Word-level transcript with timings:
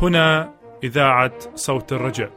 هنا 0.00 0.54
إذاعة 0.84 1.32
صوت 1.54 1.92
الرجاء. 1.92 2.30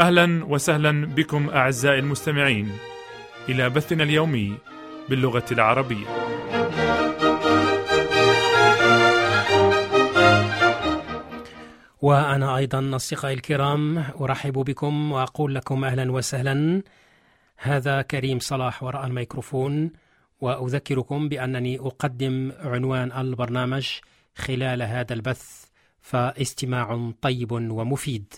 أهلا 0.00 0.44
وسهلا 0.44 1.06
بكم 1.06 1.50
أعزائي 1.50 1.98
المستمعين 1.98 2.70
إلى 3.48 3.70
بثنا 3.70 4.02
اليومي 4.02 4.58
باللغة 5.08 5.44
العربية. 5.52 6.06
وأنا 12.02 12.56
أيضا 12.56 12.96
أصدقائي 12.96 13.34
الكرام 13.34 14.04
أرحب 14.20 14.52
بكم 14.52 15.12
وأقول 15.12 15.54
لكم 15.54 15.84
أهلا 15.84 16.12
وسهلا 16.12 16.82
هذا 17.58 18.02
كريم 18.02 18.38
صلاح 18.38 18.82
وراء 18.82 19.06
الميكروفون 19.06 19.90
وأذكركم 20.40 21.28
بأنني 21.28 21.78
أقدم 21.78 22.52
عنوان 22.60 23.12
البرنامج 23.12 23.88
خلال 24.34 24.82
هذا 24.82 25.12
البث 25.12 25.64
فاستماع 26.00 27.12
طيب 27.22 27.52
ومفيد. 27.52 28.34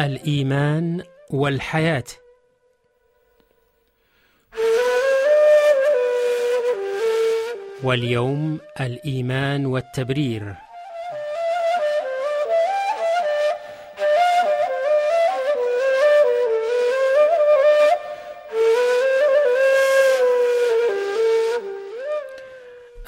الإيمان 0.00 1.02
والحياة. 1.30 2.04
واليوم 7.82 8.60
الإيمان 8.80 9.66
والتبرير. 9.66 10.54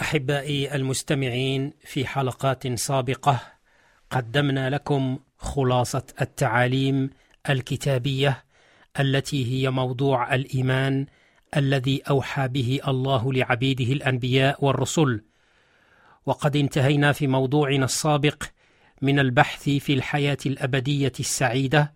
أحبائي 0.00 0.74
المستمعين 0.74 1.72
في 1.84 2.06
حلقات 2.06 2.74
سابقة 2.74 3.40
قدمنا 4.10 4.70
لكم 4.70 5.18
خلاصة 5.38 6.02
التعاليم 6.20 7.10
الكتابية 7.50 8.44
التي 9.00 9.52
هي 9.52 9.70
موضوع 9.70 10.34
الإيمان 10.34 11.06
الذي 11.56 12.02
أوحى 12.10 12.48
به 12.48 12.80
الله 12.88 13.32
لعبيده 13.32 13.92
الأنبياء 13.92 14.64
والرسل. 14.64 15.24
وقد 16.26 16.56
انتهينا 16.56 17.12
في 17.12 17.26
موضوعنا 17.26 17.84
السابق 17.84 18.42
من 19.02 19.18
البحث 19.18 19.68
في 19.68 19.92
الحياة 19.92 20.38
الأبدية 20.46 21.12
السعيدة 21.20 21.94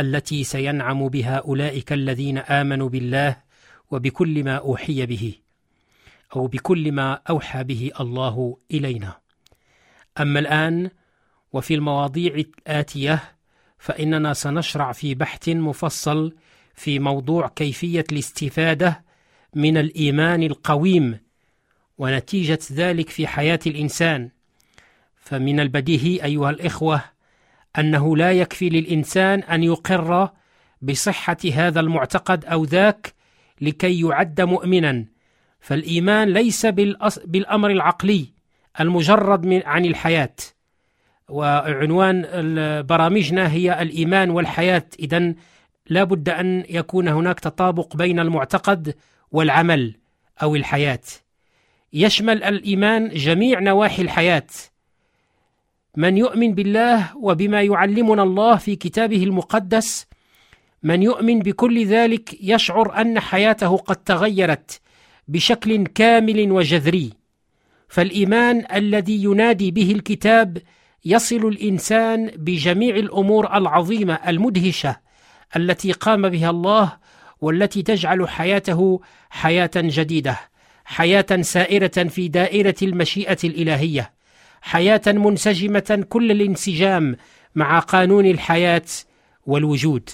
التي 0.00 0.44
سينعم 0.44 1.08
بها 1.08 1.36
أولئك 1.36 1.92
الذين 1.92 2.38
آمنوا 2.38 2.88
بالله 2.88 3.36
وبكل 3.90 4.44
ما 4.44 4.56
أوحي 4.56 5.06
به 5.06 5.34
أو 6.36 6.46
بكل 6.46 6.92
ما 6.92 7.20
أوحى 7.30 7.64
به 7.64 7.90
الله 8.00 8.56
إلينا. 8.70 9.20
أما 10.20 10.40
الآن 10.40 10.90
وفي 11.52 11.74
المواضيع 11.74 12.34
الآتية 12.34 13.22
فإننا 13.78 14.32
سنشرع 14.32 14.92
في 14.92 15.14
بحث 15.14 15.48
مفصل 15.48 16.34
في 16.74 16.98
موضوع 16.98 17.48
كيفية 17.48 18.04
الاستفادة 18.12 19.04
من 19.54 19.76
الإيمان 19.76 20.42
القويم 20.42 21.18
ونتيجة 21.98 22.58
ذلك 22.72 23.08
في 23.08 23.26
حياة 23.26 23.60
الإنسان. 23.66 24.30
فمن 25.16 25.60
البديهي 25.60 26.24
أيها 26.24 26.50
الإخوة 26.50 27.02
أنه 27.78 28.16
لا 28.16 28.32
يكفي 28.32 28.68
للإنسان 28.68 29.40
أن 29.40 29.62
يقر 29.62 30.28
بصحة 30.82 31.36
هذا 31.54 31.80
المعتقد 31.80 32.44
أو 32.44 32.64
ذاك 32.64 33.14
لكي 33.60 34.00
يعد 34.00 34.40
مؤمنا. 34.40 35.04
فالإيمان 35.60 36.28
ليس 36.28 36.66
بالأمر 37.24 37.70
العقلي 37.70 38.26
المجرد 38.80 39.46
من 39.46 39.62
عن 39.64 39.84
الحياة. 39.84 40.34
وعنوان 41.28 42.22
برامجنا 42.82 43.52
هي 43.52 43.82
الإيمان 43.82 44.30
والحياة. 44.30 44.86
إذا 44.98 45.34
لا 45.90 46.04
بد 46.04 46.28
أن 46.28 46.64
يكون 46.68 47.08
هناك 47.08 47.40
تطابق 47.40 47.96
بين 47.96 48.20
المعتقد 48.20 48.94
والعمل 49.32 49.94
أو 50.42 50.56
الحياة. 50.56 51.00
يشمل 51.92 52.42
الإيمان 52.42 53.08
جميع 53.08 53.60
نواحي 53.60 54.02
الحياة. 54.02 54.46
من 55.96 56.16
يؤمن 56.16 56.54
بالله 56.54 57.16
وبما 57.16 57.62
يعلمنا 57.62 58.22
الله 58.22 58.56
في 58.56 58.76
كتابه 58.76 59.24
المقدس 59.24 60.06
من 60.82 61.02
يؤمن 61.02 61.38
بكل 61.38 61.86
ذلك 61.86 62.36
يشعر 62.40 63.00
أن 63.00 63.20
حياته 63.20 63.76
قد 63.76 63.96
تغيرت 63.96 64.80
بشكل 65.28 65.86
كامل 65.86 66.52
وجذري. 66.52 67.12
فالإيمان 67.88 68.64
الذي 68.74 69.24
ينادي 69.24 69.70
به 69.70 69.92
الكتاب 69.92 70.58
يصل 71.04 71.46
الإنسان 71.46 72.26
بجميع 72.36 72.96
الأمور 72.96 73.56
العظيمة 73.56 74.14
المدهشة 74.14 75.09
التي 75.56 75.92
قام 75.92 76.28
بها 76.28 76.50
الله 76.50 76.96
والتي 77.40 77.82
تجعل 77.82 78.28
حياته 78.28 79.00
حياة 79.30 79.70
جديدة 79.76 80.38
حياة 80.84 81.26
سائرة 81.40 82.08
في 82.08 82.28
دائرة 82.28 82.74
المشيئة 82.82 83.38
الإلهية 83.44 84.12
حياة 84.62 85.02
منسجمة 85.06 86.04
كل 86.08 86.30
الانسجام 86.30 87.16
مع 87.54 87.78
قانون 87.78 88.26
الحياة 88.26 88.82
والوجود. 89.46 90.10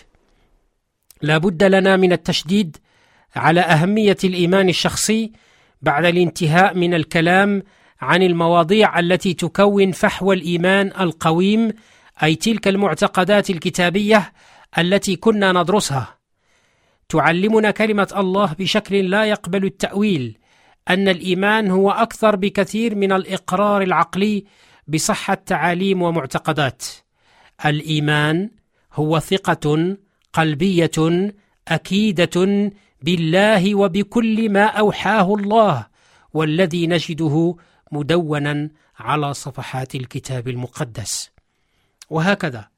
لا 1.23 1.39
بد 1.39 1.63
لنا 1.63 1.97
من 1.97 2.13
التشديد 2.13 2.77
على 3.37 3.61
أهمية 3.61 4.17
الإيمان 4.25 4.69
الشخصي 4.69 5.33
بعد 5.83 6.05
الانتهاء 6.05 6.75
من 6.75 6.95
الكلام 6.95 7.63
عن 8.01 8.23
المواضيع 8.23 8.99
التي 8.99 9.35
تكون 9.35 9.93
فحوى 9.93 10.35
الإيمان 10.35 10.87
القويم 11.01 11.73
أي 12.23 12.35
تلك 12.35 12.69
المعتقدات 12.69 13.51
الكتابية 13.51 14.33
التي 14.79 15.17
كنا 15.17 15.53
ندرسها. 15.53 16.19
تعلمنا 17.09 17.71
كلمة 17.71 18.15
الله 18.17 18.53
بشكل 18.59 19.11
لا 19.11 19.25
يقبل 19.25 19.65
التأويل 19.65 20.39
أن 20.89 21.09
الإيمان 21.09 21.71
هو 21.71 21.91
أكثر 21.91 22.37
بكثير 22.37 22.95
من 22.95 23.13
الإقرار 23.13 23.83
العقلي 23.83 24.45
بصحة 24.89 25.35
تعاليم 25.35 26.03
ومعتقدات. 26.03 26.85
الإيمان 27.67 28.51
هو 28.93 29.19
ثقة 29.19 29.97
قلبية 30.33 31.33
أكيدة 31.69 32.71
بالله 33.03 33.75
وبكل 33.75 34.51
ما 34.51 34.65
أوحاه 34.65 35.35
الله 35.35 35.87
والذي 36.35 36.87
نجده 36.87 37.57
مدونا 37.93 38.71
على 38.99 39.35
صفحات 39.35 39.95
الكتاب 39.95 40.49
المقدس. 40.49 41.31
وهكذا. 42.11 42.76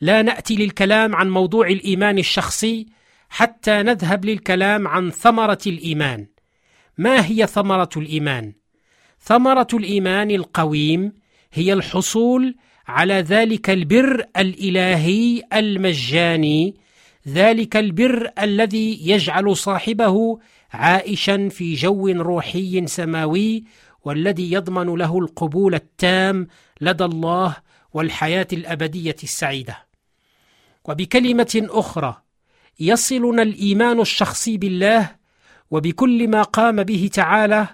لا 0.00 0.22
نأتي 0.22 0.56
للكلام 0.56 1.16
عن 1.16 1.30
موضوع 1.30 1.68
الإيمان 1.68 2.18
الشخصي 2.18 2.86
حتى 3.28 3.82
نذهب 3.82 4.24
للكلام 4.24 4.88
عن 4.88 5.10
ثمرة 5.10 5.58
الإيمان. 5.66 6.26
ما 6.98 7.26
هي 7.26 7.46
ثمرة 7.46 7.90
الإيمان؟ 7.96 8.52
ثمرة 9.22 9.66
الإيمان 9.74 10.30
القويم 10.30 11.12
هي 11.52 11.72
الحصول 11.72 12.56
على 12.88 13.14
ذلك 13.14 13.70
البر 13.70 14.24
الإلهي 14.36 15.42
المجاني 15.52 16.74
ذلك 17.28 17.76
البر 17.76 18.30
الذي 18.38 19.08
يجعل 19.08 19.56
صاحبه 19.56 20.38
عائشا 20.72 21.48
في 21.48 21.74
جو 21.74 22.08
روحي 22.08 22.86
سماوي 22.86 23.64
والذي 24.04 24.52
يضمن 24.52 24.94
له 24.94 25.18
القبول 25.18 25.74
التام 25.74 26.46
لدى 26.80 27.04
الله 27.04 27.56
والحياة 27.92 28.46
الأبدية 28.52 29.16
السعيدة. 29.22 29.89
وبكلمة 30.84 31.66
أخرى 31.70 32.22
يصلنا 32.80 33.42
الإيمان 33.42 34.00
الشخصي 34.00 34.56
بالله 34.58 35.16
وبكل 35.70 36.28
ما 36.28 36.42
قام 36.42 36.82
به 36.82 37.10
تعالى 37.12 37.68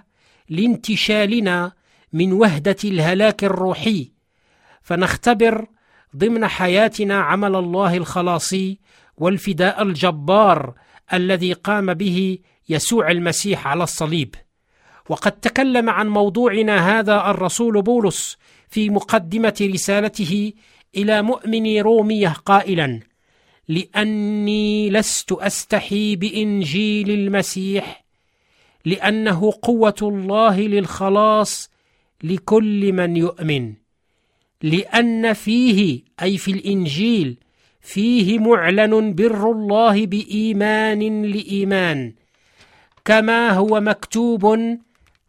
لانتشالنا 0.49 1.71
من 2.13 2.33
وهدة 2.33 2.75
الهلاك 2.83 3.43
الروحي 3.43 4.11
فنختبر 4.81 5.65
ضمن 6.15 6.47
حياتنا 6.47 7.21
عمل 7.21 7.55
الله 7.55 7.97
الخلاصي 7.97 8.79
والفداء 9.17 9.83
الجبار 9.83 10.73
الذي 11.13 11.53
قام 11.53 11.93
به 11.93 12.37
يسوع 12.69 13.11
المسيح 13.11 13.67
على 13.67 13.83
الصليب. 13.83 14.35
وقد 15.09 15.31
تكلم 15.31 15.89
عن 15.89 16.07
موضوعنا 16.07 16.99
هذا 16.99 17.29
الرسول 17.29 17.81
بولس 17.81 18.37
في 18.69 18.89
مقدمة 18.89 19.69
رسالته 19.73 20.53
إلى 20.95 21.21
مؤمن 21.21 21.79
روميه 21.79 22.29
قائلا 22.29 22.99
لأني 23.67 24.89
لست 24.89 25.31
أستحي 25.31 26.15
بإنجيل 26.15 27.11
المسيح 27.11 28.05
لأنه 28.85 29.53
قوة 29.61 29.95
الله 30.01 30.59
للخلاص 30.59 31.69
لكل 32.23 32.93
من 32.93 33.17
يؤمن 33.17 33.73
لأن 34.61 35.33
فيه 35.33 36.01
أي 36.21 36.37
في 36.37 36.51
الإنجيل 36.51 37.37
فيه 37.81 38.39
معلن 38.39 39.13
بر 39.13 39.51
الله 39.51 40.05
بإيمان 40.05 41.25
لإيمان 41.25 42.13
كما 43.05 43.49
هو 43.49 43.79
مكتوب 43.79 44.45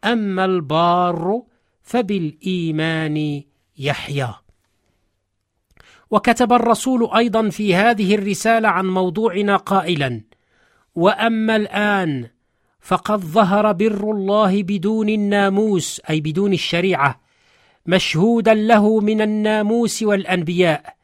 أما 0.05 0.45
البار 0.45 1.43
فبالإيمان 1.83 3.43
يحيى 3.79 4.35
وكتب 6.11 6.53
الرسول 6.53 7.11
أيضا 7.17 7.49
في 7.49 7.75
هذه 7.75 8.15
الرسالة 8.15 8.69
عن 8.69 8.87
موضوعنا 8.87 9.57
قائلا 9.57 10.21
وأما 10.95 11.57
الآن 11.57 12.29
فقد 12.81 13.21
ظهر 13.21 13.73
بر 13.73 14.11
الله 14.11 14.63
بدون 14.63 15.09
الناموس 15.09 16.01
أي 16.11 16.21
بدون 16.21 16.53
الشريعة 16.53 17.21
مشهودا 17.87 18.55
له 18.55 19.01
من 19.01 19.21
الناموس 19.21 20.03
والأنبياء 20.03 20.97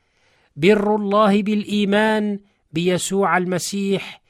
بر 0.57 0.97
الله 0.97 1.43
بالإيمان 1.43 2.41
بيسوع 2.73 3.37
المسيح 3.37 4.23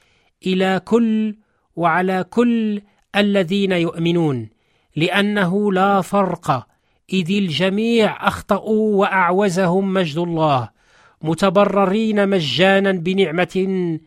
إلى 0.45 0.81
كل 0.85 1.35
وعلى 1.75 2.23
كل 2.29 2.81
الذين 3.15 3.71
يؤمنون 3.71 4.49
لأنه 4.95 5.71
لا 5.73 6.01
فرق 6.01 6.67
اذ 7.13 7.31
الجميع 7.31 8.27
أخطأوا 8.27 8.95
وأعوزهم 8.95 9.93
مجد 9.93 10.17
الله 10.17 10.69
متبررين 11.21 12.29
مجانا 12.29 12.91
بنعمة 12.91 13.99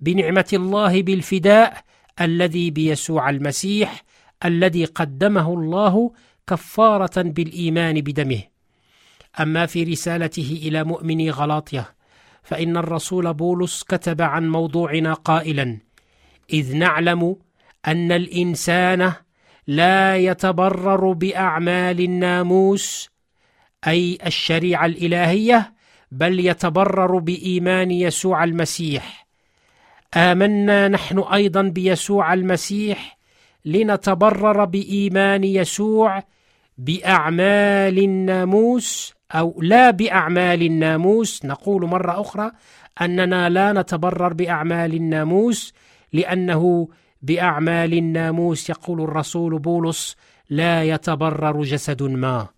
بنعمة 0.00 0.48
الله 0.52 1.02
بالفداء 1.02 1.84
الذي 2.20 2.70
بيسوع 2.70 3.30
المسيح 3.30 4.04
الذي 4.44 4.84
قدمه 4.84 5.54
الله 5.54 6.12
كفارة 6.46 7.22
بالإيمان 7.22 8.00
بدمه. 8.00 8.42
أما 9.40 9.66
في 9.66 9.82
رسالته 9.82 10.60
إلى 10.62 10.84
مؤمني 10.84 11.30
غلاطية 11.30 11.94
فإن 12.42 12.76
الرسول 12.76 13.34
بولس 13.34 13.82
كتب 13.82 14.22
عن 14.22 14.48
موضوعنا 14.48 15.12
قائلا 15.12 15.78
إذ 16.52 16.76
نعلم 16.76 17.36
أن 17.86 18.12
الإنسان 18.12 19.12
لا 19.66 20.16
يتبرر 20.16 21.12
بأعمال 21.12 22.00
الناموس 22.00 23.10
أي 23.86 24.18
الشريعة 24.26 24.86
الإلهية 24.86 25.72
بل 26.12 26.40
يتبرر 26.40 27.18
بإيمان 27.18 27.90
يسوع 27.90 28.44
المسيح. 28.44 29.26
آمنا 30.16 30.88
نحن 30.88 31.18
أيضا 31.18 31.62
بيسوع 31.62 32.34
المسيح 32.34 33.18
لنتبرر 33.64 34.64
بإيمان 34.64 35.44
يسوع 35.44 36.22
بأعمال 36.78 37.98
الناموس 37.98 39.14
أو 39.32 39.60
لا 39.62 39.90
بأعمال 39.90 40.62
الناموس. 40.62 41.44
نقول 41.44 41.86
مرة 41.86 42.20
أخرى 42.20 42.52
أننا 43.00 43.48
لا 43.48 43.72
نتبرر 43.72 44.32
بأعمال 44.32 44.94
الناموس 44.94 45.74
لأنه 46.12 46.88
بأعمال 47.24 47.92
الناموس 47.92 48.70
يقول 48.70 49.00
الرسول 49.00 49.58
بولس 49.58 50.16
لا 50.50 50.84
يتبرر 50.84 51.62
جسد 51.62 52.02
ما. 52.02 52.48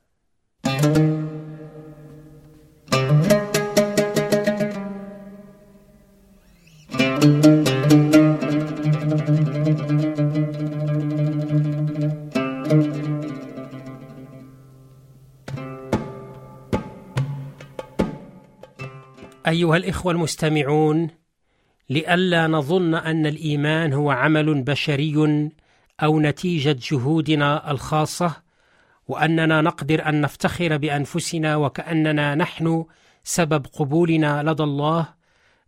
أيها 19.47 19.77
الإخوة 19.77 20.13
المستمعون 20.13 21.26
لئلا 21.91 22.47
نظن 22.47 22.95
أن 22.95 23.27
الإيمان 23.27 23.93
هو 23.93 24.11
عمل 24.11 24.63
بشري 24.63 25.51
أو 26.03 26.21
نتيجة 26.21 26.77
جهودنا 26.91 27.71
الخاصة 27.71 28.37
وأننا 29.09 29.61
نقدر 29.61 30.09
أن 30.09 30.21
نفتخر 30.21 30.77
بأنفسنا 30.77 31.57
وكأننا 31.57 32.35
نحن 32.35 32.85
سبب 33.25 33.67
قبولنا 33.67 34.43
لدى 34.43 34.63
الله. 34.63 35.09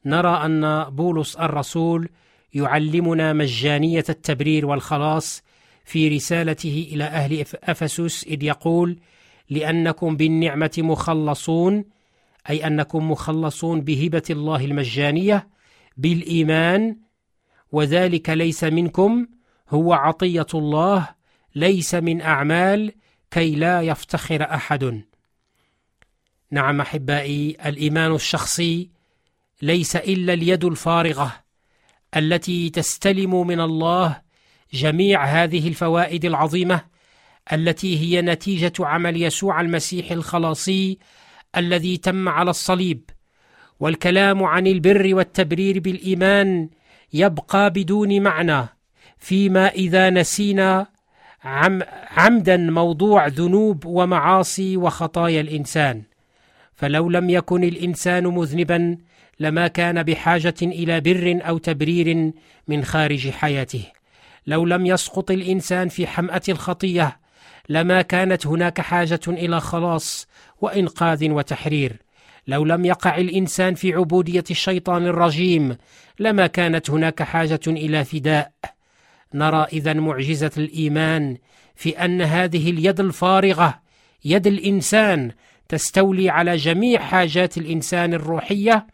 نرى 0.05 0.45
أن 0.45 0.85
بولس 0.91 1.37
الرسول 1.37 2.09
يعلمنا 2.55 3.33
مجانية 3.33 4.05
التبرير 4.09 4.67
والخلاص 4.67 5.43
في 5.85 6.09
رسالته 6.09 6.89
إلى 6.93 7.05
أهل 7.05 7.45
أفسس 7.65 8.25
إذ 8.25 8.43
يقول 8.43 8.99
لأنكم 9.51 10.17
بالنعمة 10.17 10.71
مخلصون 10.79 11.85
أي 12.51 12.67
أنكم 12.67 13.11
مخلصون 13.11 13.81
بهبة 13.81 14.23
الله 14.31 14.65
المجانية 14.65 15.49
بالإيمان 15.99 16.97
وذلك 17.73 18.31
ليس 18.31 18.65
منكم 18.65 19.27
هو 19.69 19.93
عطية 19.93 20.47
الله 20.55 21.09
ليس 21.55 21.95
من 21.95 22.21
أعمال 22.21 22.93
كي 23.31 23.55
لا 23.55 23.83
يفتخر 23.83 24.43
أحد. 24.43 25.03
نعم 26.51 26.81
أحبائي 26.81 27.57
الإيمان 27.67 28.15
الشخصي 28.15 28.91
ليس 29.63 29.97
إلا 29.97 30.33
اليد 30.33 30.65
الفارغة 30.65 31.33
التي 32.17 32.71
تستلم 32.71 33.47
من 33.47 33.61
الله 33.61 34.21
جميع 34.73 35.25
هذه 35.25 35.69
الفوائد 35.69 36.25
العظيمة 36.25 36.85
التي 37.53 37.99
هي 37.99 38.23
نتيجة 38.23 38.73
عمل 38.81 39.23
يسوع 39.23 39.61
المسيح 39.61 40.11
الخلاصي 40.11 40.99
الذي 41.57 41.97
تم 41.97 42.29
على 42.29 42.51
الصليب. 42.51 43.11
والكلام 43.81 44.43
عن 44.45 44.67
البر 44.67 45.15
والتبرير 45.15 45.81
بالإيمان 45.81 46.69
يبقى 47.13 47.71
بدون 47.71 48.23
معنى 48.23 48.67
فيما 49.19 49.69
إذا 49.69 50.11
نسينا 50.11 50.87
عم 51.45 51.83
عمدا 52.11 52.57
موضوع 52.57 53.27
ذنوب 53.27 53.87
ومعاصي 53.87 54.77
وخطايا 54.77 55.41
الإنسان. 55.41 56.03
فلو 56.75 57.11
لم 57.11 57.31
يكن 57.31 57.65
الإنسان 57.65 58.27
مذنبا 58.27 58.99
لما 59.41 59.69
كان 59.69 60.03
بحاجة 60.03 60.55
إلى 60.63 61.01
بر 61.01 61.41
أو 61.49 61.59
تبرير 61.59 62.33
من 62.69 62.85
خارج 62.85 63.31
حياته. 63.31 63.85
لو 64.47 64.65
لم 64.65 64.87
يسقط 64.87 65.31
الإنسان 65.31 65.89
في 65.89 66.07
حمأة 66.07 66.43
الخطية 66.49 67.17
لما 67.69 68.03
كانت 68.03 68.47
هناك 68.47 68.81
حاجة 68.81 69.21
إلى 69.29 69.61
خلاص 69.61 70.29
وإنقاذ 70.61 71.31
وتحرير. 71.31 71.97
لو 72.49 72.65
لم 72.65 72.85
يقع 72.85 73.17
الإنسان 73.17 73.75
في 73.75 73.95
عبودية 73.95 74.45
الشيطان 74.51 75.07
الرجيم 75.07 75.77
لما 76.19 76.47
كانت 76.47 76.91
هناك 76.91 77.23
حاجة 77.23 77.61
إلى 77.67 78.05
فداء. 78.05 78.53
نرى 79.35 79.67
إذا 79.73 79.93
معجزة 79.93 80.51
الإيمان 80.57 81.37
في 81.75 82.05
أن 82.05 82.23
هذه 82.23 82.71
اليد 82.71 83.01
الفارغة 83.01 83.81
يد 84.25 84.47
الإنسان 84.47 85.31
تستولي 85.69 86.31
على 86.31 86.57
جميع 86.57 87.01
حاجات 87.01 87.59
الإنسان 87.59 88.15
الروحية 88.15 88.87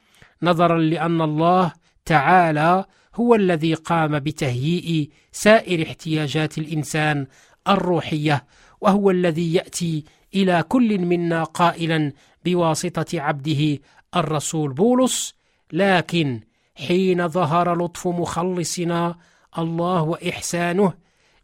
نظرا 0.42 0.78
لأن 0.78 1.20
الله 1.20 1.72
تعالى 2.04 2.84
هو 3.14 3.34
الذي 3.34 3.74
قام 3.74 4.18
بتهيئ 4.18 5.08
سائر 5.32 5.86
احتياجات 5.86 6.58
الإنسان 6.58 7.26
الروحية 7.68 8.44
وهو 8.80 9.10
الذي 9.10 9.54
يأتي 9.54 10.04
إلى 10.34 10.64
كل 10.68 10.98
منا 10.98 11.44
قائلا 11.44 12.12
بواسطة 12.44 13.20
عبده 13.20 13.78
الرسول 14.16 14.72
بولس 14.72 15.34
لكن 15.72 16.40
حين 16.74 17.28
ظهر 17.28 17.84
لطف 17.84 18.08
مخلصنا 18.08 19.18
الله 19.58 20.02
وإحسانه 20.02 20.92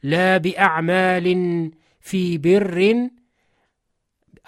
لا 0.02 0.36
بأعمال 0.36 1.70
في 2.00 2.38
بر 2.38 3.08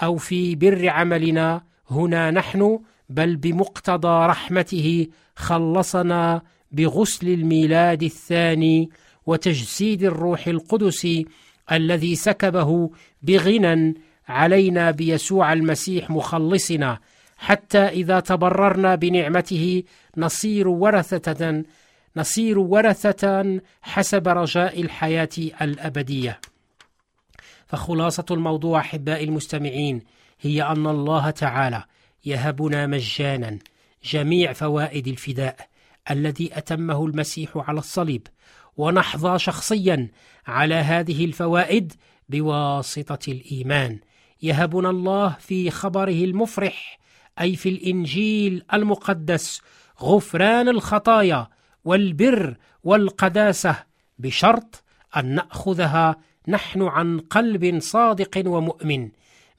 أو 0.02 0.16
في 0.16 0.54
بر 0.54 0.88
عملنا 0.88 1.64
هنا 1.90 2.30
نحن 2.30 2.78
بل 3.08 3.36
بمقتضى 3.36 4.26
رحمته 4.26 5.06
خلصنا 5.36 6.42
بغسل 6.72 7.28
الميلاد 7.28 8.02
الثاني 8.02 8.90
وتجسيد 9.26 10.04
الروح 10.04 10.46
القدس 10.46 11.08
الذي 11.72 12.16
سكبه 12.16 12.90
بغنى 13.22 13.94
علينا 14.28 14.90
بيسوع 14.90 15.52
المسيح 15.52 16.10
مخلصنا 16.10 16.98
حتى 17.36 17.78
إذا 17.78 18.20
تبررنا 18.20 18.94
بنعمته 18.94 19.82
نصير 20.16 20.68
ورثه 20.68 21.64
نصير 22.16 22.58
ورثة 22.58 23.60
حسب 23.82 24.28
رجاء 24.28 24.80
الحياة 24.80 25.28
الأبدية. 25.62 26.40
فخلاصة 27.66 28.24
الموضوع 28.30 28.80
أحبائي 28.80 29.24
المستمعين 29.24 30.02
هي 30.40 30.62
أن 30.62 30.86
الله 30.86 31.30
تعالى 31.30 31.84
يهبنا 32.24 32.86
مجانا 32.86 33.58
جميع 34.04 34.52
فوائد 34.52 35.08
الفداء 35.08 35.68
الذي 36.10 36.50
أتمه 36.52 37.06
المسيح 37.06 37.50
على 37.56 37.78
الصليب 37.78 38.26
ونحظى 38.76 39.38
شخصيا 39.38 40.08
على 40.46 40.74
هذه 40.74 41.24
الفوائد 41.24 41.92
بواسطة 42.28 43.30
الإيمان. 43.30 43.98
يهبنا 44.42 44.90
الله 44.90 45.36
في 45.40 45.70
خبره 45.70 46.24
المفرح 46.24 46.98
أي 47.40 47.56
في 47.56 47.68
الإنجيل 47.68 48.64
المقدس 48.72 49.62
غفران 50.02 50.68
الخطايا 50.68 51.48
والبر 51.84 52.56
والقداسة 52.84 53.76
بشرط 54.18 54.84
أن 55.16 55.34
نأخذها 55.34 56.16
نحن 56.48 56.82
عن 56.82 57.18
قلب 57.18 57.78
صادق 57.80 58.42
ومؤمن. 58.46 59.10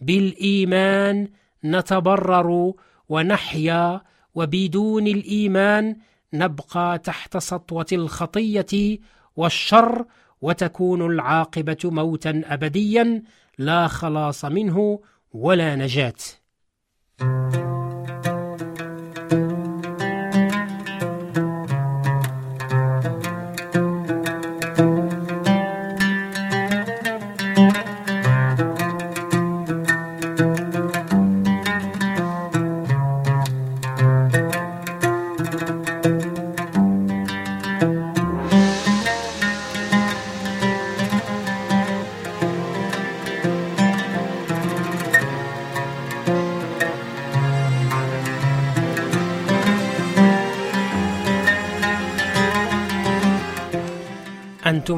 بالإيمان 0.02 1.28
نتبرر 1.66 2.74
ونحيا 3.10 4.02
وبدون 4.36 5.08
الإيمان 5.08 5.96
نبقى 6.34 7.00
تحت 7.00 7.38
سطوة 7.38 7.86
الخطية 7.92 9.00
والشر 9.36 10.06
وتكون 10.42 11.12
العاقبة 11.12 11.78
موتا 11.84 12.42
أبديا. 12.46 13.24
لا 13.58 13.88
خلاص 13.88 14.46
منه 14.46 15.00
ولا 15.34 15.76
نجاة. 15.76 16.14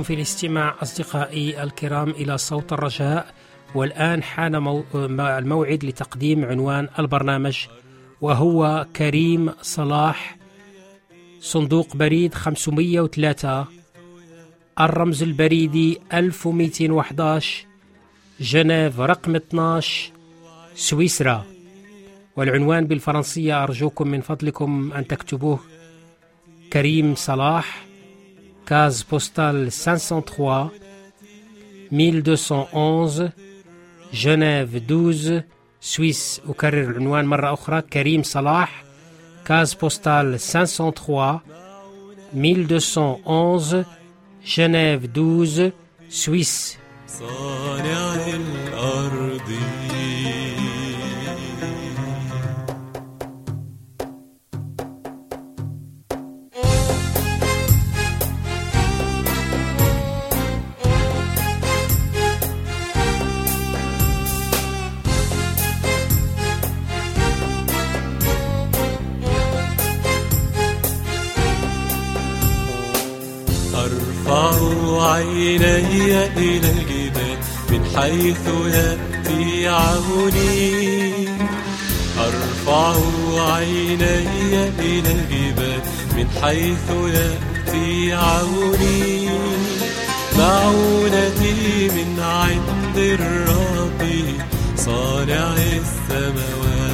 في 0.06 0.14
الاستماع 0.14 0.76
أصدقائي 0.82 1.64
الكرام 1.64 2.10
إلى 2.10 2.38
صوت 2.38 2.74
الرجاء 2.74 3.34
والآن 3.76 4.24
حان 4.24 4.58
مو... 4.58 4.84
الموعد 5.20 5.86
لتقديم 5.86 6.46
عنوان 6.46 6.88
البرنامج 7.00 7.66
وهو 8.22 8.86
كريم 8.96 9.52
صلاح 9.62 10.38
صندوق 11.40 11.96
بريد 11.96 12.34
503 12.34 13.66
الرمز 14.80 15.24
البريدي 15.24 16.02
1211 16.14 17.66
جنيف 18.40 19.00
رقم 19.00 19.36
12 19.36 20.12
سويسرا. 20.76 21.46
والعنوان 22.36 22.88
بالفرنسية 22.88 23.64
أرجوكم 23.64 24.08
من 24.08 24.22
فضلكم 24.22 24.94
أن 24.94 25.08
تكتبوه 25.08 25.60
كريم 26.74 27.16
صلاح. 27.16 27.86
Case 28.70 29.04
postale 29.04 29.70
503 29.72 30.70
1211 31.92 33.32
جنيف 34.14 34.76
12 34.76 35.44
Suisse 35.82 36.42
أكرر 36.50 36.90
العنوان 36.92 37.26
مرة 37.26 37.54
أخرى 37.54 37.82
كريم 37.82 38.24
صلاح 38.24 38.84
Case 39.46 39.74
postale 39.74 40.40
503 40.40 41.40
1211 42.34 43.86
جنيف 44.46 45.04
12 45.04 45.72
Suisse 46.10 46.78
عيني 75.96 76.26
إلى 76.38 76.70
الجبال 76.72 77.38
من 77.70 77.82
حيث 77.96 78.48
يأتي 78.74 79.68
عوني. 79.68 81.28
أرفع 82.20 82.96
عيني 83.54 84.28
إلى 84.80 85.12
الجبال 85.12 85.82
من 86.18 86.28
حيث 86.42 86.88
يأتي 86.92 88.14
عوني. 88.14 89.30
معونتي 90.38 91.90
من 91.90 92.20
عند 92.20 92.98
الرب 92.98 94.02
صانع 94.78 95.54
السماوات. 95.82 96.86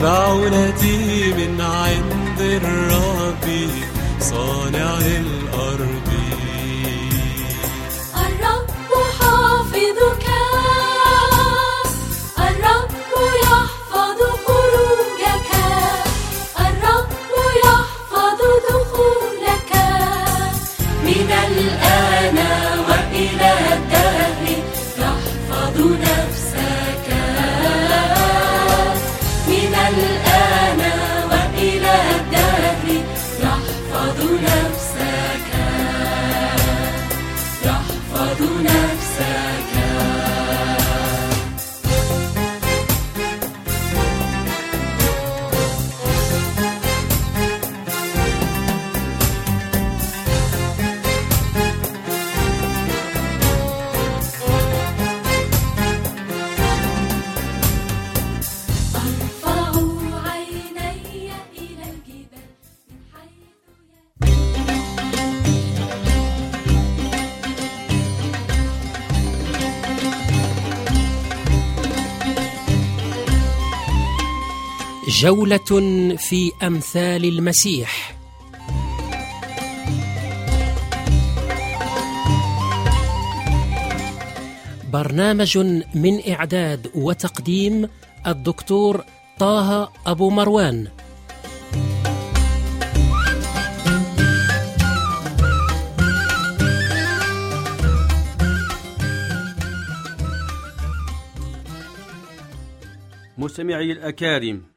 معونتي 0.00 1.32
من 1.32 1.60
عند 1.60 2.40
الرب 2.40 3.46
صانع 4.20 4.98
الأرض 4.98 5.35
جولة 75.08 76.16
في 76.16 76.52
أمثال 76.62 77.24
المسيح. 77.24 78.16
برنامج 84.92 85.58
من 85.94 86.32
إعداد 86.32 86.90
وتقديم 86.94 87.88
الدكتور 88.26 89.04
طه 89.38 89.92
أبو 90.06 90.30
مروان. 90.30 90.88
مستمعي 103.38 103.92
الأكارم 103.92 104.75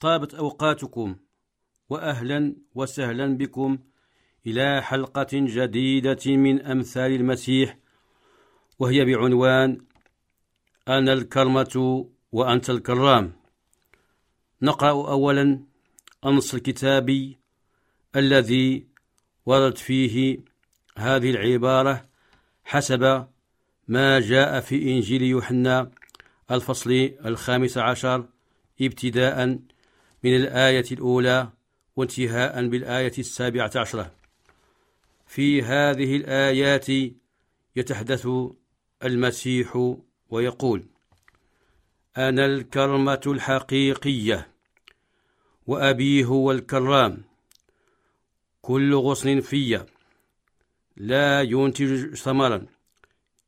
طابت 0.00 0.34
أوقاتكم 0.34 1.16
وأهلا 1.90 2.56
وسهلا 2.74 3.36
بكم 3.36 3.78
إلى 4.46 4.82
حلقة 4.82 5.28
جديدة 5.32 6.36
من 6.36 6.62
أمثال 6.62 7.12
المسيح 7.12 7.78
وهي 8.78 9.04
بعنوان 9.04 9.78
أنا 10.88 11.12
الكرمة 11.12 12.06
وأنت 12.32 12.70
الكرام. 12.70 13.32
نقرأ 14.62 15.10
أولا 15.10 15.64
النص 16.26 16.54
الكتابي 16.54 17.38
الذي 18.16 18.86
وردت 19.46 19.78
فيه 19.78 20.38
هذه 20.96 21.30
العبارة 21.30 22.08
حسب 22.64 23.26
ما 23.88 24.20
جاء 24.20 24.60
في 24.60 24.82
إنجيل 24.82 25.22
يوحنا 25.22 25.90
الفصل 26.50 26.90
الخامس 27.24 27.78
عشر 27.78 28.28
ابتداء 28.80 29.58
من 30.24 30.36
الآية 30.36 30.84
الأولى 30.92 31.48
وانتهاء 31.96 32.68
بالآية 32.68 33.12
السابعة 33.18 33.70
عشرة. 33.76 34.12
في 35.26 35.62
هذه 35.62 36.16
الآيات 36.16 36.86
يتحدث 37.76 38.28
المسيح 39.04 39.94
ويقول 40.30 40.86
أنا 42.16 42.46
الكرمة 42.46 43.20
الحقيقية 43.26 44.48
وأبي 45.66 46.24
هو 46.24 46.52
الكرام. 46.52 47.24
كل 48.62 48.94
غصن 48.94 49.40
في 49.40 49.86
لا 50.96 51.42
ينتج 51.42 52.14
ثمرا 52.14 52.66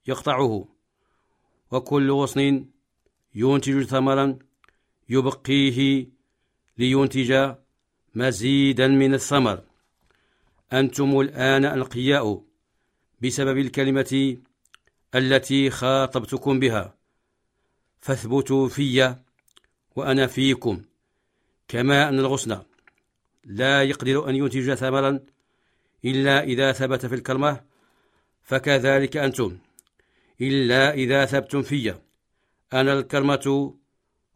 يقطعه 0.06 0.68
وكل 1.70 2.10
غصن 2.10 2.64
ينتج 3.34 3.82
ثمرا 3.82 4.38
يبقيه 5.08 6.06
لينتج 6.80 7.54
مزيدا 8.14 8.88
من 8.88 9.14
الثمر. 9.14 9.62
أنتم 10.72 11.20
الآن 11.20 11.64
أنقياء 11.64 12.42
بسبب 13.22 13.58
الكلمة 13.58 14.36
التي 15.14 15.70
خاطبتكم 15.70 16.60
بها. 16.60 16.94
فاثبتوا 18.00 18.68
في 18.68 19.14
وأنا 19.96 20.26
فيكم. 20.26 20.82
كما 21.68 22.08
أن 22.08 22.18
الغصن 22.18 22.62
لا 23.44 23.82
يقدر 23.82 24.28
أن 24.28 24.34
ينتج 24.36 24.74
ثمرا 24.74 25.20
إلا 26.04 26.42
إذا 26.42 26.72
ثبت 26.72 27.06
في 27.06 27.14
الكلمة 27.14 27.60
فكذلك 28.42 29.16
أنتم. 29.16 29.58
إلا 30.40 30.94
إذا 30.94 31.24
ثبتم 31.24 31.62
في. 31.62 31.94
أنا 32.72 32.92
الكرمة 32.92 33.74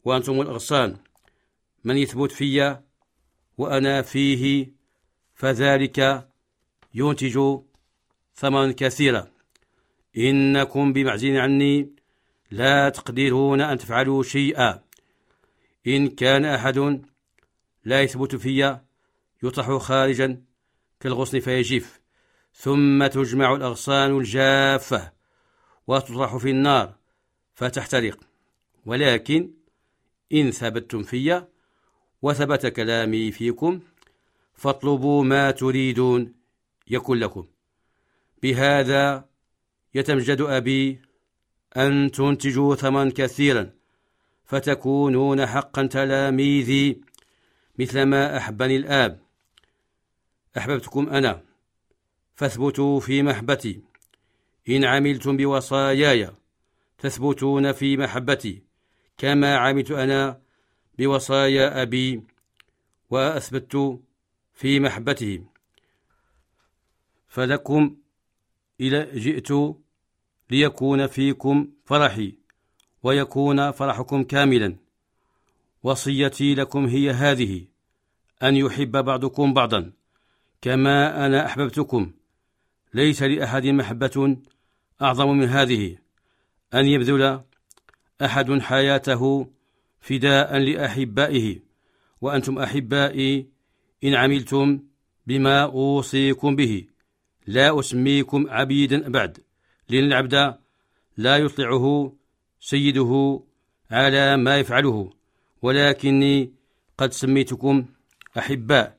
وأنتم 0.05 0.41
الأغصان. 0.41 0.97
من 1.85 1.97
يثبت 1.97 2.33
في 2.33 2.79
وأنا 3.59 4.03
فيه 4.03 4.73
فذلك 5.35 6.29
ينتج 6.95 7.59
ثمرا 8.35 8.75
كثيرا. 8.77 9.29
إنكم 10.17 10.93
بمعزل 10.93 11.37
عني 11.37 11.91
لا 12.51 12.89
تقدرون 12.89 13.61
أن 13.61 13.79
تفعلوا 13.79 14.23
شيئا. 14.23 14.83
إن 15.87 16.09
كان 16.09 16.45
أحد 16.45 17.03
لا 17.85 18.03
يثبت 18.03 18.37
في 18.37 18.79
يطرح 19.43 19.77
خارجا 19.77 20.43
كالغصن 21.01 21.41
فيجف 21.41 22.01
ثم 22.55 23.07
تجمع 23.07 23.55
الأغصان 23.55 24.19
الجافة 24.19 25.13
وتطرح 25.87 26.37
في 26.37 26.51
النار 26.51 26.95
فتحترق. 27.55 28.19
ولكن 28.87 29.51
إن 30.33 30.51
ثبتم 30.51 31.03
في 31.03 31.45
وثبت 32.25 32.67
كلامي 32.67 33.33
فيكم 33.33 33.81
فاطلبوا 34.55 35.25
ما 35.25 35.51
تريدون 35.51 36.33
يكن 36.89 37.17
لكم. 37.19 37.47
بهذا 38.43 39.25
يتمجد 39.95 40.41
أبي 40.41 41.01
أن 41.77 42.11
تنتجوا 42.11 42.75
ثمن 42.75 43.11
كثيرا 43.11 43.71
فتكونون 44.45 45.47
حقا 45.47 45.87
تلاميذي 45.87 47.01
مثلما 47.79 48.37
أحبني 48.37 48.77
الآب. 48.77 49.21
أحببتكم 50.59 51.09
أنا 51.09 51.43
فاثبتوا 52.35 53.01
في 53.01 53.23
محبتي. 53.23 53.81
إن 54.69 54.85
عملتم 54.85 55.37
بوصاياي 55.37 56.31
تثبتون 56.99 57.73
في 57.73 57.97
محبتي. 57.97 58.63
كما 59.19 59.57
عملت 59.57 59.91
أنا 59.91 60.44
بوصايا 60.99 61.83
أبي 61.83 62.23
وأثبت 63.11 64.01
في 64.55 64.81
محبته. 64.81 65.45
فلكم 67.29 67.97
إلى 68.81 69.11
جئت 69.15 69.49
ليكون 70.51 71.07
فيكم 71.07 71.69
فرحي 71.85 72.35
ويكون 73.03 73.71
فرحكم 73.71 74.25
كاملا. 74.25 74.77
وصيتي 75.83 76.55
لكم 76.55 76.87
هي 76.87 77.11
هذه 77.11 77.65
أن 78.43 78.57
يحب 78.57 79.05
بعضكم 79.05 79.55
بعضا 79.55 79.93
كما 80.63 81.27
أنا 81.27 81.47
أحببتكم. 81.47 82.13
ليس 82.95 83.23
لأحد 83.23 83.67
محبة 83.67 84.37
أعظم 85.03 85.29
من 85.29 85.49
هذه 85.49 85.97
أن 86.75 86.87
يبذل 86.87 87.41
أحد 88.23 88.59
حياته 88.59 89.51
فداء 90.05 90.59
لأحبائه. 90.59 91.61
وأنتم 92.21 92.59
أحبائي 92.59 93.49
إن 94.05 94.15
عملتم 94.15 94.79
بما 95.27 95.63
أوصيكم 95.63 96.57
به. 96.57 96.85
لا 97.47 97.81
أسميكم 97.81 98.51
عبيدا 98.51 99.09
بعد 99.09 99.39
لأن 99.89 100.05
العبد 100.05 100.55
لا 101.17 101.37
يطلعه 101.37 102.13
سيده 102.61 103.41
على 103.91 104.37
ما 104.37 104.59
يفعله. 104.59 105.11
ولكني 105.63 106.53
قد 106.99 107.13
سميتكم 107.13 107.87
أحباء. 108.39 108.99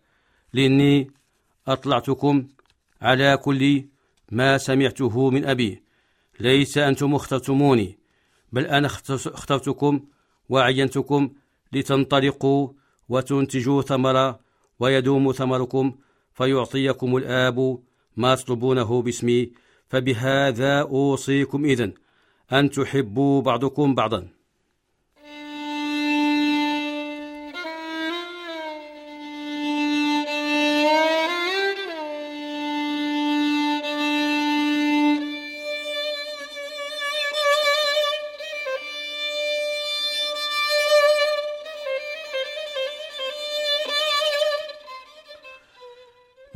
لأني 0.53 1.11
أطلعتكم 1.67 2.47
على 3.01 3.37
كل 3.37 3.85
ما 4.31 4.57
سمعته 4.57 5.29
من 5.29 5.45
أبي. 5.45 5.81
ليس 6.39 6.77
أنتم 6.77 7.15
اخترتموني 7.15 7.97
بل 8.53 8.65
أنا 8.65 8.87
اخترتكم 8.87 10.05
وعينتكم 10.49 11.29
لتنطلقوا 11.73 12.69
وتنتجوا 13.09 13.81
ثمرا 13.81 14.39
ويدوم 14.79 15.31
ثمركم 15.31 15.95
فيعطيكم 16.33 17.17
الآب 17.17 17.79
ما 18.17 18.35
تطلبونه 18.35 19.01
باسمي. 19.01 19.51
فبهذا 19.89 20.81
أوصيكم 20.81 21.65
إذن 21.65 21.93
أن 22.53 22.69
تحبوا 22.69 23.41
بعضكم 23.41 23.95
بعضا. 23.95 24.34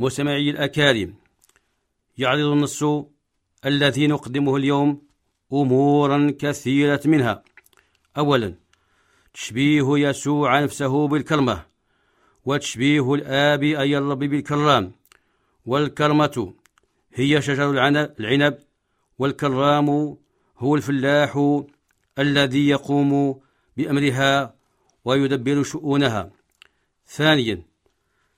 مستمعي 0.00 0.50
الأكارم. 0.50 1.14
يعرض 2.18 2.44
النص 2.44 2.84
الذي 3.66 4.06
نقدمه 4.06 4.56
اليوم 4.56 5.02
أمورا 5.52 6.34
كثيرة 6.38 7.00
منها. 7.04 7.42
أولا 8.18 8.54
تشبيه 9.34 9.84
يسوع 9.98 10.60
نفسه 10.60 11.08
بالكرمة 11.08 11.62
وتشبيه 12.44 13.14
الآب 13.14 13.62
أي 13.62 13.98
الرب 13.98 14.18
بالكرام. 14.18 14.92
والكرمة 15.66 16.54
هي 17.14 17.42
شجر 17.42 17.70
العنب 18.20 18.58
والكرام 19.18 20.16
هو 20.58 20.76
الفلاح 20.76 21.60
الذي 22.18 22.68
يقوم 22.68 23.40
بأمرها 23.76 24.54
ويدبر 25.04 25.62
شؤونها. 25.62 26.30
ثانيا 27.06 27.62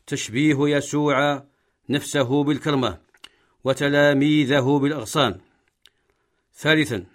تشبيه 0.07 0.57
يسوع 0.61 1.52
نفسه 1.89 2.45
بالكرمة 2.45 2.99
وتلاميذه 3.65 4.79
بالأغصان. 4.83 5.41
ثالثا 6.55 7.07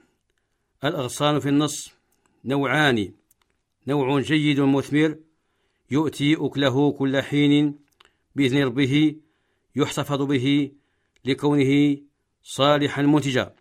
الأغصان 0.83 1.39
في 1.39 1.49
النص 1.49 1.91
نوعان. 2.45 3.13
نوع 3.87 4.19
جيد 4.19 4.59
مثمر 4.59 5.15
يؤتي 5.91 6.35
أكله 6.39 6.91
كل 6.91 7.21
حين 7.21 7.79
بإذن 8.35 8.63
ربه 8.63 9.15
يحتفظ 9.75 10.21
به 10.21 10.71
لكونه 11.25 11.97
صالحا 12.43 13.01
منتجا. 13.01 13.55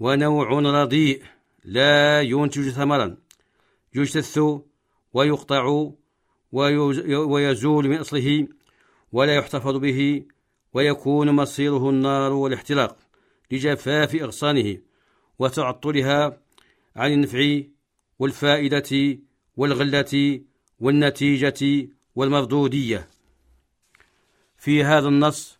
ونوع 0.00 0.48
رديء 0.82 1.22
لا 1.64 2.22
ينتج 2.22 2.70
ثمرا. 2.70 3.16
يجتث 3.94 4.40
ويقطع 5.12 5.92
ويزول 6.52 7.88
من 7.88 7.98
أصله. 7.98 8.48
ولا 9.12 9.34
يحتفظ 9.34 9.76
به 9.76 10.22
ويكون 10.74 11.30
مصيره 11.30 11.90
النار 11.90 12.32
والاحتراق 12.32 12.96
لجفاف 13.50 14.14
أغصانه 14.14 14.78
وتعطلها 15.38 16.40
عن 16.96 17.12
النفع 17.12 17.60
والفائدة 18.18 19.18
والغلة 19.56 20.40
والنتيجة 20.80 21.88
والمردودية. 22.16 23.08
في 24.58 24.84
هذا 24.84 25.08
النص 25.08 25.58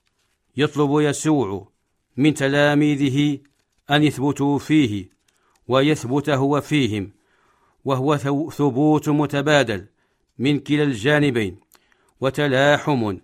يطلب 0.56 1.00
يسوع 1.00 1.68
من 2.16 2.34
تلاميذه 2.34 3.38
أن 3.90 4.02
يثبتوا 4.02 4.58
فيه 4.58 5.08
ويثبت 5.68 6.30
هو 6.30 6.60
فيهم 6.60 7.10
وهو 7.84 8.16
ثبوت 8.50 9.08
متبادل 9.08 9.86
من 10.38 10.60
كلا 10.60 10.82
الجانبين 10.82 11.56
وتلاحم 12.20 13.18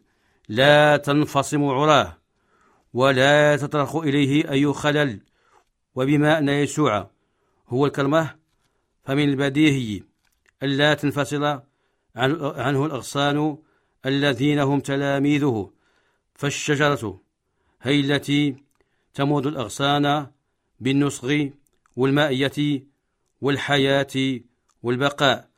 لا 0.49 0.97
تنفصم 0.97 1.65
عراه 1.65 2.19
ولا 2.95 3.57
تطرق 3.57 3.97
إليه 3.97 4.51
أي 4.51 4.73
خلل 4.73 5.21
وبما 5.95 6.39
أن 6.39 6.49
يسوع 6.49 7.11
هو 7.69 7.87
الكلمة 7.87 8.35
فمن 9.05 9.29
البديهي 9.29 10.03
ألا 10.63 10.95
تنفصل 10.95 11.45
عن- 11.45 12.41
عنه 12.57 12.87
الأغصان 12.87 13.57
الذين 14.07 14.59
هم 14.59 14.81
تلاميذه 14.81 15.71
فالشجرة 16.35 17.21
هي 17.83 18.01
التي 18.01 18.57
تمود 19.15 19.47
الأغصان 19.47 20.27
بالنصغ 20.81 21.47
والمائية 21.97 22.83
والحياة 23.41 24.41
والبقاء 24.83 25.49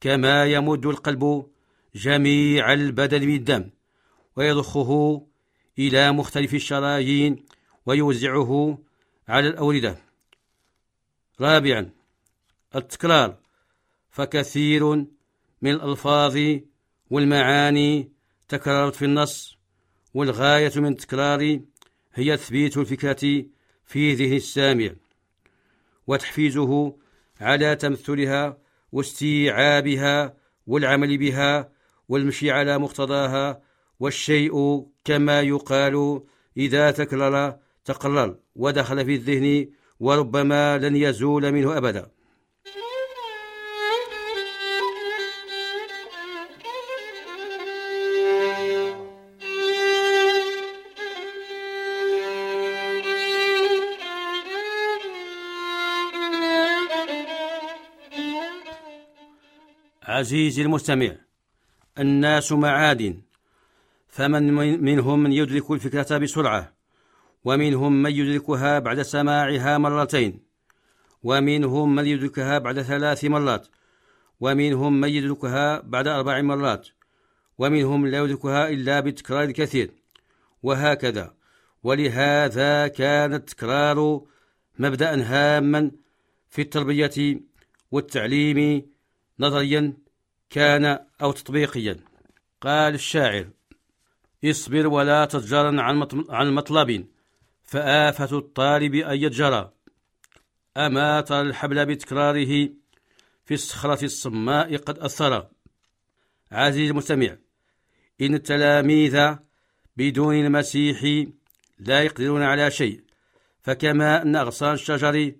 كما 0.00 0.44
يمد 0.44 0.86
القلب 0.86 1.46
جميع 1.94 2.72
البدن 2.72 3.18
بالدم. 3.18 3.70
ويضخه 4.36 5.22
إلى 5.78 6.12
مختلف 6.12 6.54
الشرايين 6.54 7.44
ويوزعه 7.86 8.78
على 9.28 9.48
الأوردة. 9.48 9.96
رابعا 11.40 11.90
التكرار 12.76 13.36
فكثير 14.10 14.84
من 15.62 15.70
الألفاظ 15.70 16.38
والمعاني 17.10 18.12
تكررت 18.48 18.94
في 18.94 19.04
النص 19.04 19.58
والغاية 20.14 20.72
من 20.76 20.92
التكرار 20.92 21.60
هي 22.14 22.36
تثبيت 22.36 22.76
الفكرة 22.76 23.44
في 23.86 24.14
ذهن 24.14 24.36
السامع 24.36 24.90
وتحفيزه 26.06 26.96
على 27.40 27.76
تمثلها 27.76 28.58
واستيعابها 28.92 30.36
والعمل 30.66 31.18
بها 31.18 31.72
والمشي 32.08 32.50
على 32.50 32.78
مقتضاها 32.78 33.62
والشيء 34.00 34.86
كما 35.04 35.40
يقال 35.40 36.22
إذا 36.56 36.90
تكرر 36.90 37.56
تقرر 37.84 38.36
ودخل 38.56 39.04
في 39.04 39.14
الذهن 39.14 39.70
وربما 40.00 40.78
لن 40.78 40.96
يزول 40.96 41.52
منه 41.52 41.76
أبدا. 41.76 42.10
عزيزي 60.02 60.62
المستمع 60.62 61.16
الناس 61.98 62.52
معادن. 62.52 63.25
فمن 64.08 64.54
من- 64.54 64.84
منهم 64.84 65.22
من 65.22 65.32
يدرك 65.32 65.70
الفكرة 65.70 66.18
بسرعة 66.18 66.72
ومنهم 67.44 68.02
من 68.02 68.10
يدركها 68.10 68.78
بعد 68.78 69.02
سماعها 69.02 69.78
مرتين 69.78 70.42
ومنهم 71.22 71.94
من 71.94 72.06
يدركها 72.06 72.58
بعد 72.58 72.82
ثلاث 72.82 73.24
مرات 73.24 73.66
ومنهم 74.40 75.00
من 75.00 75.08
يدركها 75.08 75.80
بعد 75.80 76.08
أربع 76.08 76.40
مرات 76.40 76.88
ومنهم 77.58 78.06
لا 78.06 78.18
يدركها 78.18 78.68
إلا 78.68 79.00
بالتكرار 79.00 79.42
الكثير 79.44 79.90
وهكذا. 80.62 81.34
ولهذا 81.82 82.88
كان 82.88 83.34
التكرار 83.34 84.22
مبدأ 84.78 85.22
هاما 85.22 85.90
في 86.48 86.62
التربية 86.62 87.40
والتعليم 87.90 88.86
نظريا 89.40 89.92
كان 90.50 90.98
أو 91.22 91.32
تطبيقيا. 91.32 91.96
قال 92.60 92.94
الشاعر 92.94 93.46
اصبر 94.50 94.86
ولا 94.86 95.24
تتجرن 95.24 95.78
عن 95.80 95.96
مط- 95.96 96.30
عن 96.30 96.54
مطلب. 96.54 97.06
فآفة 97.64 98.38
الطالب 98.38 98.94
أن 98.94 99.16
يتجرى. 99.16 99.72
أما 100.76 101.20
ترى 101.20 101.40
الحبل 101.40 101.86
بتكراره. 101.86 102.68
في 103.44 103.54
الصخرة 103.54 104.04
الصماء 104.04 104.76
قد 104.76 104.98
أثر. 104.98 105.46
عزيزي 106.52 106.90
المستمع 106.90 107.36
إن 108.20 108.34
التلاميذ 108.34 109.34
بدون 109.96 110.34
المسيح 110.34 111.26
لا 111.78 112.02
يقدرون 112.02 112.42
على 112.42 112.70
شيء. 112.70 113.00
فكما 113.62 114.22
أن 114.22 114.36
أغصان 114.36 114.74
الشجر 114.74 115.32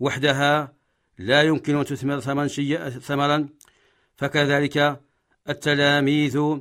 وحدها 0.00 0.74
لا 1.18 1.42
يمكن 1.42 1.76
أن 1.76 1.84
تثمر 1.84 2.46
شيء 2.48 2.88
ثمرا 2.88 3.48
فكذلك 4.16 5.00
التلاميذ 5.48 6.58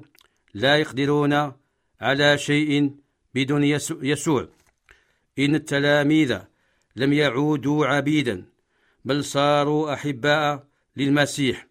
لا 0.53 0.77
يقدرون 0.77 1.51
على 2.03 2.37
شيء 2.37 2.91
بدون 3.35 3.63
يسوع- 3.63 4.47
إن 5.39 5.55
التلاميذ 5.55 6.39
لم 6.95 7.13
يعودوا 7.13 7.85
عبيدا 7.85 8.45
بل 9.05 9.23
صاروا 9.23 9.93
أحباء 9.93 10.67
للمسيح 10.97 11.67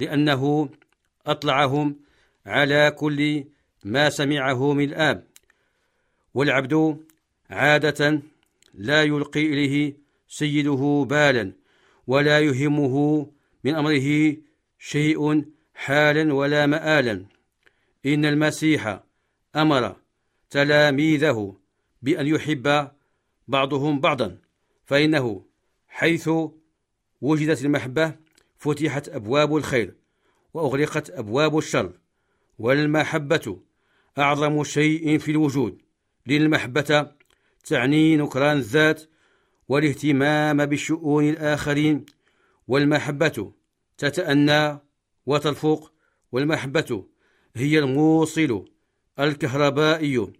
لأنه 0.00 0.68
أطلعهم 1.26 1.96
على 2.46 2.90
كل 2.98 3.44
ما 3.84 4.10
سمعه 4.10 4.72
من 4.72 4.84
الآب. 4.84 5.26
والعبد 6.34 7.00
عادة 7.50 8.22
لا 8.74 9.02
يلقي 9.02 9.46
إليه 9.46 9.96
سيده 10.28 11.06
بالا 11.10 11.52
ولا 12.06 12.40
يهمه 12.40 13.26
من 13.64 13.74
أمره 13.74 14.36
شيء 14.78 15.44
حالا 15.74 16.34
ولا 16.34 16.66
مآلا. 16.66 17.24
إن 18.06 18.24
المسيح 18.24 19.00
أمر 19.56 19.96
تلاميذه 20.50 21.56
بأن 22.02 22.26
يحب 22.26 22.88
بعضهم 23.48 24.00
بعضا 24.00 24.38
فإنه 24.84 25.44
حيث 25.88 26.30
وجدت 27.20 27.64
المحبة 27.64 28.16
فتحت 28.58 29.08
أبواب 29.08 29.56
الخير 29.56 29.94
وأغلقت 30.54 31.10
أبواب 31.10 31.58
الشر 31.58 31.92
والمحبة 32.58 33.60
أعظم 34.18 34.64
شيء 34.64 35.18
في 35.18 35.30
الوجود. 35.30 35.82
للمحبة 36.26 37.10
تعني 37.64 38.16
نكران 38.16 38.56
الذات 38.56 39.02
والاهتمام 39.68 40.66
بشؤون 40.66 41.28
الآخرين 41.28 42.06
والمحبة 42.68 43.52
تتأنى 43.98 44.78
وترفق 45.26 45.92
والمحبة 46.32 47.04
هي 47.56 47.78
الموصل 47.78 48.64
الكهربائي 49.20 50.32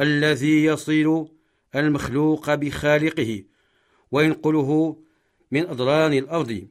الذي 0.00 0.64
يصل 0.64 1.28
المخلوق 1.74 2.54
بخالقه 2.54 3.44
وينقله 4.10 4.96
من 5.50 5.66
أضران 5.66 6.12
الأرض 6.12 6.68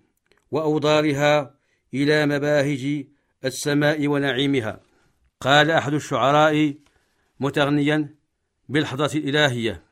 وأوضارها 0.52 1.56
إلى 1.94 2.26
مباهج 2.26 3.06
السماء 3.46 4.08
ونعيمها. 4.08 4.80
قال 5.42 5.72
أحد 5.72 5.94
الشعراء 5.94 6.74
متغنيا 7.40 8.16
بالحظة 8.70 9.20
الإلهية 9.20 9.84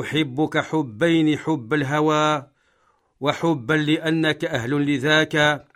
أحبك 0.00 0.58
حبين 0.58 1.38
حب 1.38 1.74
الهوى 1.74 2.48
وحبا 3.20 3.74
لأنك 3.74 4.44
أهل 4.44 4.70
لذاك 4.70 5.66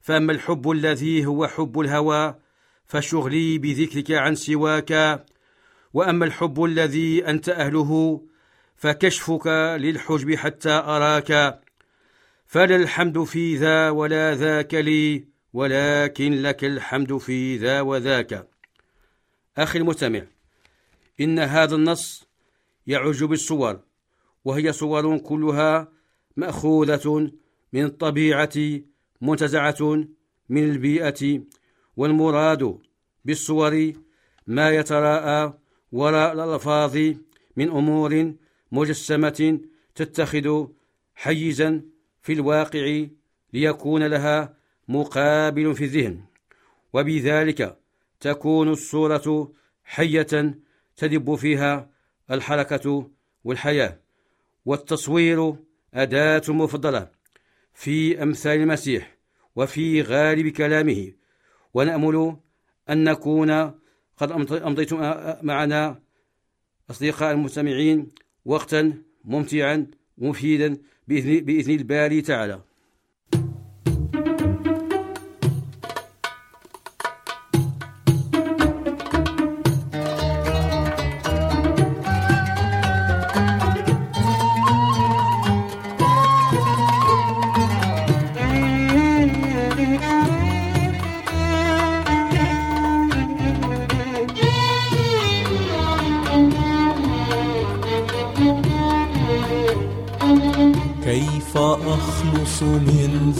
فأما 0.00 0.32
الحب 0.32 0.70
الذي 0.70 1.26
هو 1.26 1.46
حب 1.46 1.80
الهوى 1.80 2.39
فشغلي 2.90 3.58
بذكرك 3.58 4.10
عن 4.10 4.34
سواك 4.34 5.24
وأما 5.94 6.24
الحب 6.24 6.64
الذي 6.64 7.26
أنت 7.26 7.48
أهله 7.48 8.22
فكشفك 8.76 9.46
للحجب 9.80 10.34
حتى 10.34 10.70
أراك. 10.70 11.60
فلا 12.46 12.76
الحمد 12.76 13.24
في 13.24 13.56
ذا 13.56 13.90
ولا 13.90 14.34
ذاك 14.34 14.74
لي 14.74 15.28
ولكن 15.52 16.42
لك 16.42 16.64
الحمد 16.64 17.18
في 17.18 17.56
ذا 17.56 17.80
وذاك. 17.80 18.48
أخي 19.58 19.78
المستمع 19.78 20.22
إن 21.20 21.38
هذا 21.38 21.74
النص 21.74 22.28
يعج 22.86 23.24
بالصور 23.24 23.80
وهي 24.44 24.72
صور 24.72 25.18
كلها 25.18 25.88
مأخوذة 26.36 27.30
من 27.72 27.84
الطبيعة 27.84 28.80
منتزعة 29.20 30.04
من 30.48 30.70
البيئة. 30.70 31.40
والمراد 32.00 32.78
بالصور 33.24 33.92
ما 34.46 34.70
يتراءى 34.70 35.58
وراء 35.92 36.32
الألفاظ 36.32 36.96
من 37.56 37.68
أمور 37.70 38.34
مجسمة 38.72 39.60
تتخذ 39.94 40.66
حيزا 41.14 41.82
في 42.22 42.32
الواقع 42.32 43.06
ليكون 43.52 44.02
لها 44.06 44.56
مقابل 44.88 45.74
في 45.74 45.84
الذهن 45.84 46.20
وبذلك 46.92 47.78
تكون 48.20 48.68
الصورة 48.68 49.52
حية 49.84 50.54
تدب 50.96 51.34
فيها 51.34 51.90
الحركة 52.30 53.10
والحياة 53.44 54.00
والتصوير 54.66 55.54
أداة 55.94 56.42
مفضلة 56.48 57.10
في 57.74 58.22
أمثال 58.22 58.60
المسيح 58.60 59.16
وفي 59.56 60.02
غالب 60.02 60.48
كلامه. 60.48 61.19
ونأمل 61.74 62.36
أن 62.90 63.04
نكون 63.04 63.50
قد 64.16 64.52
أمضيتم 64.52 64.96
معنا 65.42 66.00
أصدقاء 66.90 67.32
المستمعين 67.32 68.08
وقتا 68.44 69.02
ممتعا 69.24 69.86
مفيدا 70.18 70.76
بإذن, 71.08 71.44
بإذن 71.44 71.74
الباري 71.74 72.22
تعالى. 72.22 72.60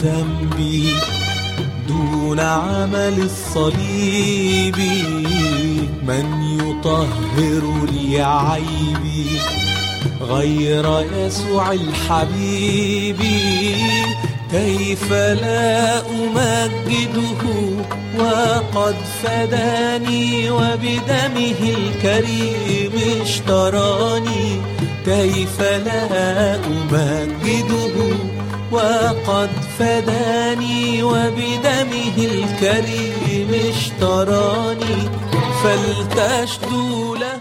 ذنبي 0.03 0.93
دون 1.87 2.39
عمل 2.39 3.29
الصليب. 3.29 4.77
من 6.07 6.27
يطهر 6.59 7.85
لي 7.91 8.21
عيبي 8.21 9.25
غير 10.21 11.05
يسوع 11.17 11.71
الحبيب. 11.71 13.21
كيف 14.51 15.11
لا 15.13 15.99
أمجده 15.99 17.43
وقد 18.19 18.95
فداني 19.23 20.51
وبدمه 20.51 21.61
الكريم 21.77 23.21
اشتراني. 23.21 24.61
كيف 25.05 25.61
لا 25.61 26.55
أمجده 26.55 27.95
وقد 28.71 29.49
فداني 29.79 31.03
وبدمه 31.03 32.17
الكريم 32.17 33.49
اشتراني 33.69 35.09
فلتشدو 35.63 37.15
له. 37.15 37.39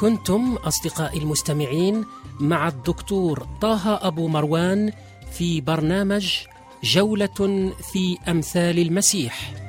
كنتم 0.00 0.56
أصدقائي 0.56 1.18
المستمعين 1.18 2.04
مع 2.40 2.68
الدكتور 2.68 3.46
طه 3.60 4.06
أبو 4.06 4.28
مروان 4.28 4.92
في 5.32 5.60
برنامج 5.60 6.51
جولة 6.84 7.72
في 7.92 8.18
أمثال 8.28 8.78
المسيح. 8.78 9.61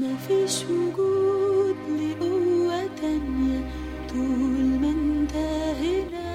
ما 0.00 0.16
فيش 0.16 0.64
وجود 0.64 1.76
لقوة 1.88 2.86
تانية 3.00 3.70
طول 4.08 4.80
ما 4.80 4.90
انت 4.90 5.32
هنا. 5.80 6.30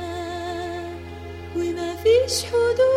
وما 1.55 1.95
فيش 1.95 2.45
حدود 2.45 2.94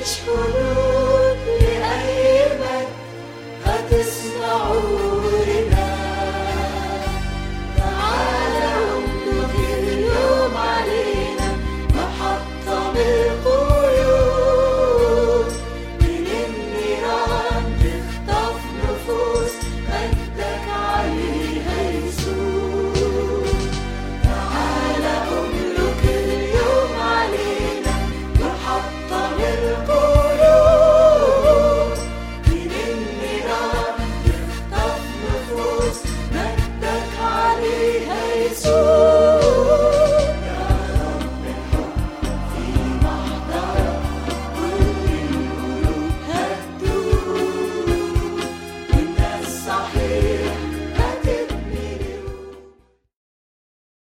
It's 0.00 0.16
for 0.16 0.77